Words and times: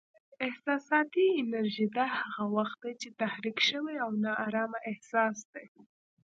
احساساتي 0.47 1.27
انرژي: 1.41 1.85
دا 1.97 2.05
هغه 2.19 2.43
وخت 2.57 2.77
دی 2.85 2.93
چې 3.01 3.09
تحریک 3.21 3.57
شوی 3.69 3.95
او 4.05 4.11
نا 4.23 4.31
ارامه 4.45 4.79
احساس 4.91 5.37
دی. 5.53 5.65